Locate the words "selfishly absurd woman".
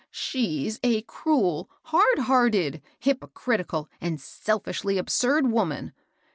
4.19-5.93